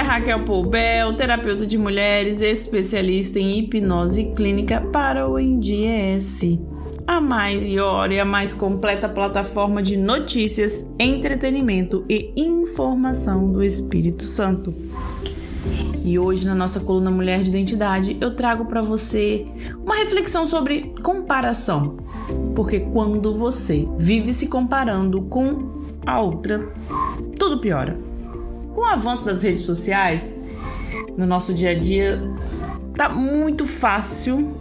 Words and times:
é 0.00 0.02
Raquel 0.02 0.44
Poubel, 0.44 1.12
terapeuta 1.12 1.66
de 1.66 1.76
mulheres, 1.76 2.40
especialista 2.40 3.38
em 3.38 3.58
hipnose 3.58 4.32
clínica 4.34 4.80
para 4.80 5.28
o 5.28 5.38
NDS, 5.38 6.58
a 7.06 7.20
maior 7.20 8.10
e 8.10 8.18
a 8.18 8.24
mais 8.24 8.54
completa 8.54 9.10
plataforma 9.10 9.82
de 9.82 9.98
notícias, 9.98 10.90
entretenimento 10.98 12.02
e 12.08 12.32
informação 12.34 13.52
do 13.52 13.62
Espírito 13.62 14.22
Santo. 14.22 14.74
E 16.02 16.18
hoje, 16.18 16.46
na 16.46 16.54
nossa 16.54 16.80
coluna 16.80 17.10
Mulher 17.10 17.42
de 17.42 17.50
Identidade, 17.50 18.16
eu 18.22 18.34
trago 18.34 18.64
para 18.64 18.80
você 18.80 19.44
uma 19.84 19.96
reflexão 19.96 20.46
sobre 20.46 20.94
comparação. 21.02 21.98
Porque 22.56 22.80
quando 22.80 23.34
você 23.34 23.86
vive 23.98 24.32
se 24.32 24.46
comparando 24.46 25.20
com 25.22 25.84
a 26.06 26.22
outra, 26.22 26.72
tudo 27.38 27.60
piora. 27.60 28.09
Com 28.80 28.86
o 28.86 28.88
avanço 28.88 29.26
das 29.26 29.42
redes 29.42 29.64
sociais, 29.64 30.34
no 31.14 31.26
nosso 31.26 31.52
dia 31.52 31.72
a 31.72 31.74
dia, 31.74 32.18
tá 32.94 33.10
muito 33.10 33.66
fácil 33.66 34.56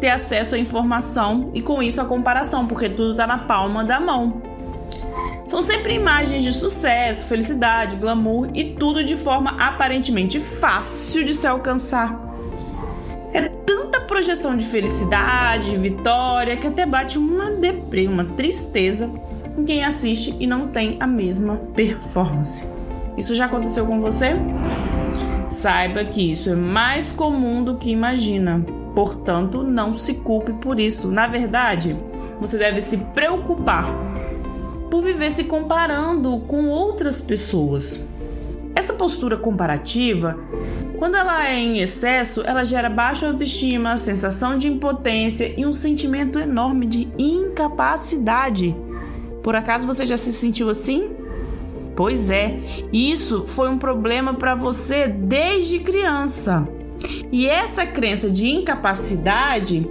ter 0.00 0.08
acesso 0.08 0.54
à 0.54 0.58
informação 0.58 1.50
e 1.52 1.60
com 1.60 1.82
isso 1.82 2.00
a 2.00 2.04
comparação, 2.04 2.68
porque 2.68 2.88
tudo 2.88 3.16
tá 3.16 3.26
na 3.26 3.38
palma 3.38 3.82
da 3.82 3.98
mão. 3.98 4.40
São 5.48 5.60
sempre 5.60 5.94
imagens 5.94 6.44
de 6.44 6.52
sucesso, 6.52 7.26
felicidade, 7.26 7.96
glamour 7.96 8.50
e 8.54 8.76
tudo 8.76 9.02
de 9.02 9.16
forma 9.16 9.56
aparentemente 9.58 10.38
fácil 10.38 11.24
de 11.24 11.34
se 11.34 11.48
alcançar. 11.48 12.16
É 13.32 13.48
tanta 13.48 14.00
projeção 14.00 14.56
de 14.56 14.64
felicidade, 14.64 15.76
vitória, 15.76 16.56
que 16.56 16.68
até 16.68 16.86
bate 16.86 17.18
uma 17.18 17.50
deprê, 17.50 18.06
uma 18.06 18.24
tristeza 18.24 19.10
em 19.58 19.64
quem 19.64 19.84
assiste 19.84 20.36
e 20.38 20.46
não 20.46 20.68
tem 20.68 20.98
a 21.00 21.06
mesma 21.06 21.56
performance. 21.74 22.75
Isso 23.16 23.34
já 23.34 23.46
aconteceu 23.46 23.86
com 23.86 24.00
você? 24.00 24.34
Saiba 25.48 26.04
que 26.04 26.30
isso 26.30 26.50
é 26.50 26.54
mais 26.54 27.12
comum 27.12 27.62
do 27.62 27.76
que 27.76 27.90
imagina. 27.90 28.64
Portanto, 28.94 29.62
não 29.62 29.94
se 29.94 30.14
culpe 30.14 30.52
por 30.54 30.80
isso. 30.80 31.08
Na 31.08 31.26
verdade, 31.26 31.96
você 32.40 32.58
deve 32.58 32.80
se 32.80 32.96
preocupar 32.96 33.86
por 34.90 35.02
viver 35.02 35.30
se 35.30 35.44
comparando 35.44 36.38
com 36.48 36.68
outras 36.68 37.20
pessoas. 37.20 38.06
Essa 38.74 38.92
postura 38.92 39.36
comparativa, 39.36 40.38
quando 40.98 41.16
ela 41.16 41.48
é 41.48 41.58
em 41.58 41.78
excesso, 41.78 42.42
ela 42.44 42.64
gera 42.64 42.90
baixa 42.90 43.26
autoestima, 43.26 43.96
sensação 43.96 44.56
de 44.56 44.68
impotência 44.68 45.54
e 45.56 45.64
um 45.64 45.72
sentimento 45.72 46.38
enorme 46.38 46.86
de 46.86 47.08
incapacidade. 47.18 48.76
Por 49.42 49.56
acaso 49.56 49.86
você 49.86 50.04
já 50.04 50.16
se 50.16 50.32
sentiu 50.32 50.68
assim? 50.68 51.10
Pois 51.96 52.28
é, 52.28 52.58
isso 52.92 53.46
foi 53.46 53.70
um 53.70 53.78
problema 53.78 54.34
para 54.34 54.54
você 54.54 55.08
desde 55.08 55.78
criança. 55.78 56.68
E 57.32 57.48
essa 57.48 57.86
crença 57.86 58.30
de 58.30 58.48
incapacidade 58.48 59.88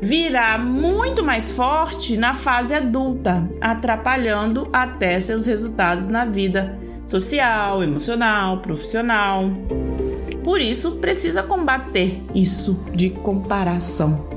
virá 0.00 0.58
muito 0.58 1.22
mais 1.22 1.52
forte 1.52 2.16
na 2.16 2.34
fase 2.34 2.74
adulta, 2.74 3.48
atrapalhando 3.60 4.68
até 4.72 5.20
seus 5.20 5.46
resultados 5.46 6.08
na 6.08 6.24
vida 6.24 6.78
social, 7.06 7.82
emocional, 7.82 8.60
profissional. 8.60 9.50
Por 10.42 10.60
isso, 10.60 10.92
precisa 10.92 11.42
combater 11.42 12.22
isso 12.34 12.78
de 12.94 13.10
comparação. 13.10 14.28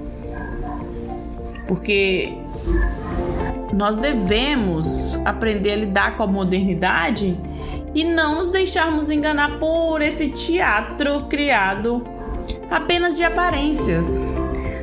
Porque 1.67 2.33
nós 3.77 3.95
devemos 3.95 5.21
aprender 5.23 5.73
a 5.73 5.75
lidar 5.75 6.17
com 6.17 6.23
a 6.23 6.27
modernidade 6.27 7.39
e 7.93 8.03
não 8.03 8.33
nos 8.33 8.49
deixarmos 8.49 9.11
enganar 9.11 9.59
por 9.59 10.01
esse 10.01 10.29
teatro 10.29 11.27
criado 11.29 12.03
apenas 12.71 13.15
de 13.15 13.23
aparências. 13.23 14.07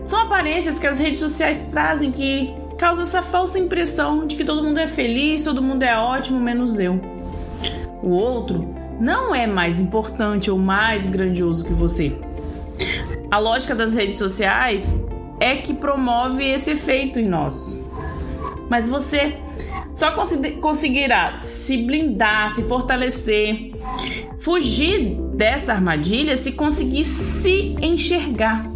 São 0.04 0.21
aparências 0.21 0.78
que 0.78 0.87
as 0.87 0.97
redes 0.97 1.19
sociais 1.19 1.59
trazem 1.72 2.12
que 2.12 2.54
causam 2.78 3.03
essa 3.03 3.21
falsa 3.21 3.59
impressão 3.59 4.28
de 4.28 4.37
que 4.37 4.44
todo 4.44 4.62
mundo 4.62 4.78
é 4.78 4.87
feliz, 4.87 5.43
todo 5.43 5.60
mundo 5.60 5.83
é 5.83 5.99
ótimo, 5.99 6.38
menos 6.38 6.78
eu. 6.78 7.00
O 8.00 8.10
outro 8.10 8.77
não 9.00 9.34
é 9.34 9.44
mais 9.44 9.81
importante 9.81 10.53
ou 10.53 10.59
mais 10.59 11.09
grandioso 11.09 11.65
que 11.65 11.72
você. 11.72 12.16
A 13.28 13.41
lógica 13.41 13.75
das 13.75 13.93
redes 13.93 14.19
sociais 14.19 14.94
é 15.41 15.56
que 15.56 15.75
promove 15.75 16.44
esse 16.49 16.71
efeito 16.71 17.19
em 17.19 17.27
nós. 17.27 17.93
Mas 18.69 18.86
você 18.88 19.36
só 19.92 20.12
conseguirá 20.60 21.38
se 21.38 21.78
blindar, 21.78 22.54
se 22.54 22.62
fortalecer, 22.62 23.72
fugir 24.38 25.16
dessa 25.34 25.72
armadilha 25.72 26.36
se 26.36 26.52
conseguir 26.52 27.04
se 27.04 27.76
enxergar 27.80 28.69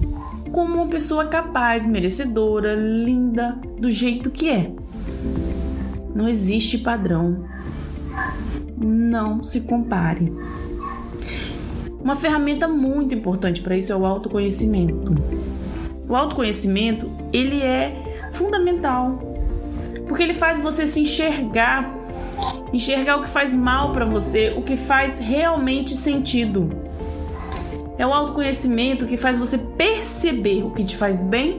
como 0.53 0.75
uma 0.75 0.87
pessoa 0.87 1.27
capaz, 1.27 1.84
merecedora, 1.84 2.75
linda, 2.75 3.59
do 3.78 3.91
jeito 3.91 4.31
que 4.31 4.48
é. 4.48 4.71
Não 6.15 6.28
existe 6.28 6.78
padrão. 6.78 7.44
Não 8.77 9.44
se 9.44 9.62
compare. 9.62 10.32
Uma 12.00 12.16
ferramenta 12.16 12.66
muito 12.66 13.15
importante 13.15 13.60
para 13.60 13.77
isso 13.77 13.93
é 13.93 13.97
o 13.97 14.06
autoconhecimento. 14.06 15.15
O 16.09 16.16
autoconhecimento, 16.16 17.10
ele 17.32 17.60
é 17.60 18.31
fundamental, 18.32 19.38
porque 20.09 20.23
ele 20.23 20.35
faz 20.35 20.59
você 20.59 20.87
se 20.87 21.01
enxergar, 21.01 21.95
enxergar 22.73 23.17
o 23.17 23.23
que 23.23 23.29
faz 23.29 23.53
mal 23.53 23.93
para 23.93 24.05
você, 24.05 24.55
o 24.57 24.63
que 24.63 24.77
faz 24.77 25.19
realmente 25.19 25.97
sentido. 25.97 26.71
É 27.99 28.07
o 28.07 28.13
autoconhecimento 28.13 29.07
que 29.07 29.17
faz 29.17 29.39
você 29.39 29.59
perceber 29.59 30.65
o 30.65 30.71
que 30.71 30.83
te 30.83 30.97
faz 30.97 31.23
bem, 31.23 31.59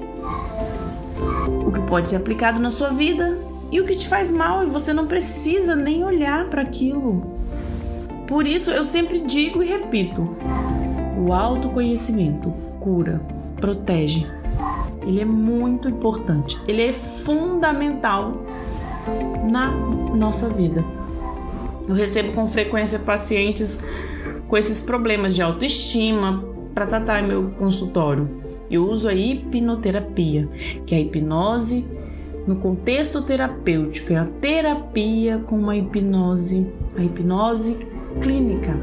o 1.65 1.71
que 1.71 1.81
pode 1.81 2.09
ser 2.09 2.15
aplicado 2.15 2.59
na 2.59 2.71
sua 2.71 2.89
vida 2.89 3.37
e 3.71 3.79
o 3.79 3.85
que 3.85 3.95
te 3.95 4.07
faz 4.07 4.31
mal 4.31 4.63
e 4.63 4.67
você 4.67 4.91
não 4.91 5.05
precisa 5.05 5.75
nem 5.75 6.03
olhar 6.03 6.49
para 6.49 6.63
aquilo. 6.63 7.39
Por 8.27 8.47
isso 8.47 8.71
eu 8.71 8.83
sempre 8.83 9.19
digo 9.19 9.61
e 9.61 9.67
repito: 9.67 10.35
o 11.17 11.33
autoconhecimento 11.33 12.51
cura, 12.79 13.21
protege. 13.57 14.38
Ele 15.01 15.21
é 15.21 15.25
muito 15.25 15.87
importante, 15.87 16.59
ele 16.67 16.81
é 16.81 16.93
fundamental 16.93 18.43
na 19.49 19.71
nossa 20.15 20.49
vida. 20.49 20.83
Eu 21.87 21.95
recebo 21.95 22.33
com 22.33 22.47
frequência 22.47 22.99
pacientes 22.99 23.83
com 24.47 24.57
esses 24.57 24.81
problemas 24.81 25.33
de 25.35 25.41
autoestima 25.41 26.43
para 26.73 26.85
tratar 26.85 27.23
meu 27.23 27.51
consultório. 27.51 28.29
Eu 28.69 28.85
uso 28.85 29.07
a 29.07 29.13
hipnoterapia, 29.13 30.47
que 30.85 30.93
é 30.93 30.97
a 30.99 31.01
hipnose 31.01 31.85
no 32.45 32.55
contexto 32.55 33.21
terapêutico, 33.21 34.13
é 34.13 34.17
a 34.17 34.25
terapia 34.25 35.39
com 35.45 35.57
uma 35.57 35.75
hipnose, 35.75 36.67
a 36.97 37.03
hipnose 37.03 37.77
clínica. 38.21 38.75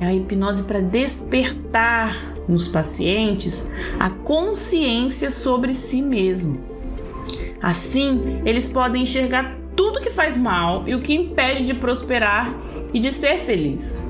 É 0.00 0.06
a 0.06 0.14
hipnose 0.14 0.62
para 0.64 0.80
despertar 0.80 2.14
nos 2.50 2.68
pacientes 2.68 3.68
a 3.98 4.10
consciência 4.10 5.30
sobre 5.30 5.72
si 5.72 6.02
mesmo. 6.02 6.60
Assim, 7.62 8.40
eles 8.44 8.66
podem 8.66 9.02
enxergar 9.02 9.56
tudo 9.76 10.00
que 10.00 10.10
faz 10.10 10.36
mal 10.36 10.84
e 10.86 10.94
o 10.94 11.00
que 11.00 11.14
impede 11.14 11.64
de 11.64 11.74
prosperar 11.74 12.54
e 12.92 12.98
de 12.98 13.12
ser 13.12 13.38
feliz. 13.38 14.06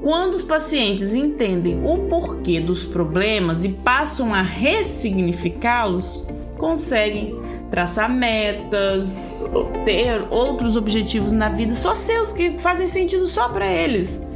Quando 0.00 0.34
os 0.34 0.42
pacientes 0.42 1.14
entendem 1.14 1.82
o 1.84 2.08
porquê 2.08 2.58
dos 2.58 2.84
problemas 2.84 3.64
e 3.64 3.68
passam 3.68 4.32
a 4.32 4.40
ressignificá-los, 4.40 6.24
conseguem 6.56 7.38
traçar 7.70 8.10
metas, 8.10 9.50
ter 9.84 10.26
outros 10.30 10.74
objetivos 10.74 11.32
na 11.32 11.50
vida 11.50 11.74
só 11.74 11.94
seus 11.94 12.32
que 12.32 12.58
fazem 12.58 12.86
sentido 12.86 13.26
só 13.26 13.48
para 13.50 13.70
eles. 13.70 14.26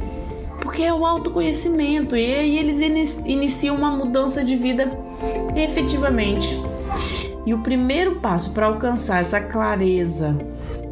Porque 0.65 0.81
é 0.81 0.91
o 0.91 1.05
autoconhecimento 1.05 2.17
e 2.17 2.33
aí 2.33 2.57
eles 2.57 2.79
iniciam 3.19 3.75
uma 3.75 3.91
mudança 3.91 4.43
de 4.43 4.55
vida 4.55 4.91
efetivamente. 5.55 6.59
E 7.45 7.53
o 7.53 7.59
primeiro 7.59 8.15
passo 8.15 8.49
para 8.49 8.65
alcançar 8.65 9.21
essa 9.21 9.39
clareza 9.39 10.35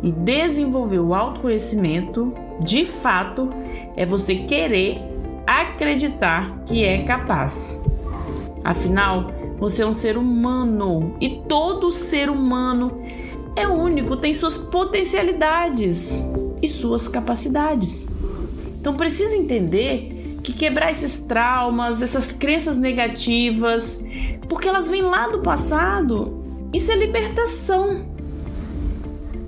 e 0.04 0.12
desenvolver 0.12 1.00
o 1.00 1.16
autoconhecimento, 1.16 2.36
de 2.60 2.86
fato, 2.86 3.50
é 3.98 4.06
você 4.06 4.36
querer 4.36 5.02
acreditar 5.48 6.62
que 6.68 6.86
é 6.86 7.00
capaz. 7.00 7.82
Afinal, 8.64 9.32
você 9.58 9.82
é 9.82 9.88
um 9.88 9.92
ser 9.92 10.20
humano 10.20 11.16
e 11.20 11.42
todo 11.50 11.92
ser 11.92 12.30
humano 12.30 13.02
é 13.56 13.68
único, 13.68 14.16
tem 14.18 14.36
suas 14.36 14.56
potencialidades 14.56 16.24
e 16.62 16.68
suas 16.68 17.08
capacidades. 17.08 18.13
Então 18.84 18.96
precisa 18.96 19.34
entender 19.38 20.40
que 20.44 20.52
quebrar 20.52 20.92
esses 20.92 21.20
traumas, 21.20 22.02
essas 22.02 22.28
crenças 22.28 22.76
negativas, 22.76 24.04
porque 24.50 24.68
elas 24.68 24.90
vêm 24.90 25.02
lá 25.04 25.30
do 25.30 25.40
passado, 25.40 26.44
isso 26.74 26.92
é 26.92 26.96
libertação 26.98 28.06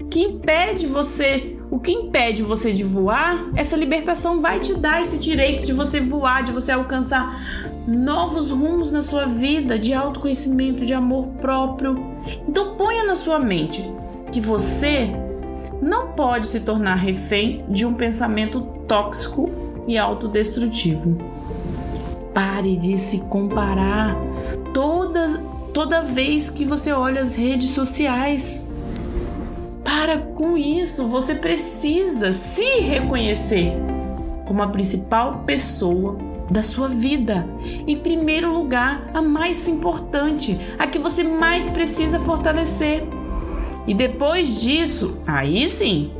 que 0.10 0.22
impede 0.22 0.88
você 0.88 1.58
o 1.70 1.80
que 1.80 1.92
impede 1.92 2.44
você 2.44 2.72
de 2.72 2.86
voar, 2.86 3.52
essa 3.58 3.76
libertação 3.76 4.40
vai 4.40 4.62
te 4.62 4.74
dar 4.74 5.02
esse 5.02 5.18
direito 5.18 5.66
de 5.66 5.74
você 5.74 6.00
voar, 6.00 6.42
de 6.42 6.54
você 6.54 6.72
alcançar 6.72 7.84
novos 7.86 8.52
rumos 8.52 8.90
na 8.90 9.02
sua 9.02 9.26
vida, 9.26 9.78
de 9.78 9.92
autoconhecimento, 9.92 10.86
de 10.86 10.94
amor 10.94 11.28
próprio. 11.42 11.96
Então 12.48 12.78
ponha 12.78 13.04
na 13.04 13.18
sua 13.18 13.38
mente 13.38 13.84
que 14.32 14.40
você 14.40 15.25
não 15.82 16.10
pode 16.10 16.48
se 16.48 16.60
tornar 16.60 16.96
refém 16.96 17.66
de 17.70 17.86
um 17.86 17.94
pensamento 17.94 18.62
tóxico 18.88 19.50
e 19.88 19.98
autodestrutivo. 19.98 21.18
Pare 22.34 22.76
de 22.76 22.98
se 22.98 23.20
comparar 23.20 24.16
toda 24.74 25.42
toda 25.74 26.02
vez 26.02 26.50
que 26.50 26.64
você 26.64 26.94
olha 26.94 27.22
as 27.22 27.36
redes 27.36 27.70
sociais. 27.72 28.72
Para 29.84 30.18
com 30.18 30.58
isso, 30.58 31.06
você 31.08 31.36
precisa 31.36 32.32
se 32.32 32.80
reconhecer 32.80 33.74
como 34.46 34.62
a 34.62 34.68
principal 34.68 35.44
pessoa 35.46 36.18
da 36.50 36.64
sua 36.64 36.88
vida. 36.88 37.46
Em 37.86 37.98
primeiro 37.98 38.54
lugar, 38.54 39.08
a 39.14 39.22
mais 39.22 39.68
importante, 39.68 40.58
a 40.80 40.88
que 40.88 41.00
você 41.00 41.24
mais 41.24 41.68
precisa 41.68 42.20
fortalecer. 42.20 43.04
E 43.88 43.94
depois 43.94 44.62
disso, 44.62 45.18
aí 45.28 45.70
sim, 45.70 46.12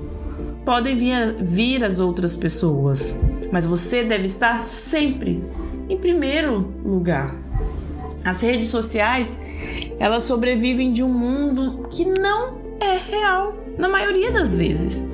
podem 0.64 0.96
vir, 0.96 1.36
vir 1.42 1.84
as 1.84 2.00
outras 2.00 2.36
pessoas. 2.36 3.18
Mas 3.52 3.66
você 3.66 4.04
deve 4.04 4.26
estar 4.26 4.62
sempre 4.62 5.44
em 5.90 5.98
primeiro 5.98 6.74
lugar. 6.84 7.36
As 8.24 8.42
redes 8.42 8.68
sociais, 8.68 9.38
elas 10.00 10.24
sobrevivem 10.24 10.92
de 10.92 11.04
um 11.04 11.10
mundo 11.10 11.88
que 11.90 12.06
não 12.06 12.66
é 12.80 12.98
real, 12.98 13.56
na 13.78 13.88
maioria 13.88 14.32
das 14.32 14.58
vezes. 14.58 15.08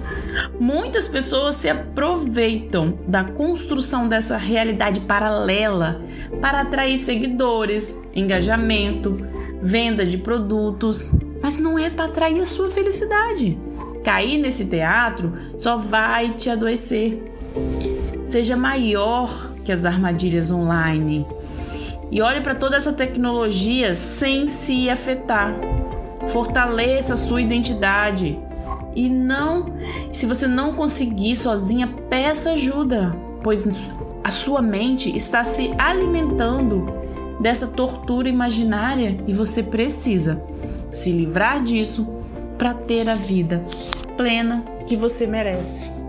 Muitas 0.59 1.07
pessoas 1.07 1.56
se 1.56 1.69
aproveitam 1.69 2.97
da 3.07 3.24
construção 3.24 4.07
dessa 4.07 4.38
realidade 4.38 5.01
paralela 5.01 6.01
para 6.39 6.62
atrair 6.62 6.97
seguidores, 6.97 7.97
engajamento, 8.15 9.19
venda 9.62 10.06
de 10.06 10.18
produtos, 10.18 11.12
mas 11.41 11.57
não 11.57 11.77
é 11.77 11.89
para 11.89 12.05
atrair 12.05 12.41
a 12.41 12.45
sua 12.45 12.69
felicidade. 12.69 13.57
Cair 14.03 14.38
nesse 14.38 14.65
teatro 14.65 15.33
só 15.57 15.77
vai 15.77 16.31
te 16.31 16.49
adoecer. 16.49 17.21
Seja 18.25 18.55
maior 18.55 19.51
que 19.63 19.71
as 19.71 19.85
armadilhas 19.85 20.49
online 20.51 21.25
e 22.11 22.21
olhe 22.21 22.41
para 22.41 22.53
toda 22.53 22.75
essa 22.75 22.91
tecnologia 22.91 23.95
sem 23.95 24.47
se 24.47 24.89
afetar. 24.89 25.55
Fortaleça 26.27 27.13
a 27.13 27.17
sua 27.17 27.41
identidade. 27.41 28.37
E 28.94 29.07
não, 29.07 29.65
se 30.11 30.25
você 30.25 30.45
não 30.45 30.75
conseguir 30.75 31.35
sozinha, 31.35 31.87
peça 32.09 32.51
ajuda, 32.51 33.11
pois 33.41 33.65
a 34.21 34.29
sua 34.29 34.61
mente 34.61 35.15
está 35.15 35.45
se 35.45 35.71
alimentando 35.77 36.85
dessa 37.39 37.65
tortura 37.65 38.27
imaginária 38.27 39.17
e 39.25 39.33
você 39.33 39.63
precisa 39.63 40.44
se 40.91 41.11
livrar 41.11 41.63
disso 41.63 42.07
para 42.57 42.73
ter 42.73 43.09
a 43.09 43.15
vida 43.15 43.65
plena 44.17 44.63
que 44.88 44.95
você 44.95 45.25
merece. 45.25 46.00